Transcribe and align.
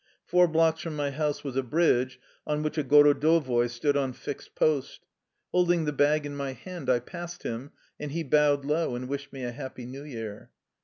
Four 0.25 0.47
blocks 0.47 0.81
from 0.81 0.95
my 0.95 1.11
house 1.11 1.43
was 1.43 1.55
a 1.55 1.61
bridge 1.61 2.19
on 2.47 2.63
which 2.63 2.75
a 2.79 2.83
gorodovoi 2.83 3.67
stood 3.69 3.95
on 3.95 4.13
fixed 4.13 4.55
post. 4.55 5.01
Holding 5.51 5.85
the 5.85 5.93
bag 5.93 6.25
in 6.25 6.35
my 6.35 6.53
hand, 6.53 6.89
I 6.89 6.97
passed 6.97 7.43
him, 7.43 7.69
and 7.99 8.11
he 8.11 8.23
bowed 8.23 8.65
low 8.65 8.95
and 8.95 9.07
wished 9.07 9.31
me 9.31 9.43
a 9.43 9.51
happy 9.51 9.85
New 9.85 10.03
Year. 10.03 10.49